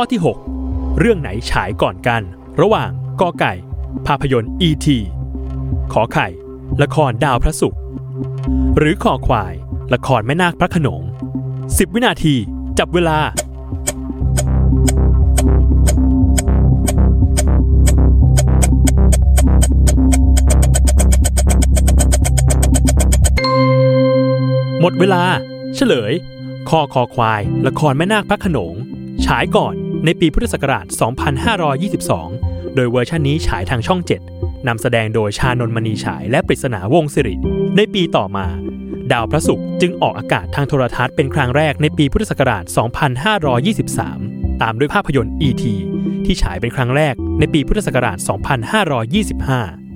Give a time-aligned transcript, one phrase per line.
[0.00, 0.22] ข้อที่
[0.60, 2.22] 6 เรื่องไหนฉายก่อนกัน
[2.60, 3.52] ระหว่างกอไก่
[4.06, 4.86] ภาพยนตร์ E.T.
[5.92, 6.28] ขอไข่
[6.82, 7.80] ละครดาวพระศุกร์
[8.78, 9.54] หรือขอควาย
[9.94, 11.02] ละครแม่นาคพระขนง
[11.48, 12.34] 10 วินาที
[12.78, 13.18] จับเวลา
[24.80, 25.22] หมดเวลา
[25.74, 26.12] เฉลย
[26.68, 28.76] คอคอควาย ละครแม่นาคพระขนง
[29.26, 29.74] ฉายก่อน
[30.04, 30.86] ในปีพุทธศักราช
[32.20, 34.00] 2522 โดยเวอร์ชันนี้ฉายทางช่อง
[34.32, 37.34] 7 นำแสดงโดยชานนท์มณีฉายและปริศนาวงศ์สิริ
[37.76, 38.46] ในปีต่อมา
[39.12, 42.64] ดาวพระศุกร์จึงออกอากาศทางโทรทัศน์เป็นครั้งแรกในปีพุทธศักราช
[43.82, 45.64] 2523 ตามด้วยภาพยนตร์ E.T.
[46.24, 48.18] ที่ฉายเป็นครั้งแรกในปีพุทธศักราช
[49.42, 49.87] 2525